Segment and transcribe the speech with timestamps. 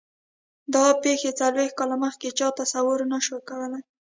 [0.73, 3.83] دا پېښې څلوېښت کاله مخکې چا تصور نه شو کولای.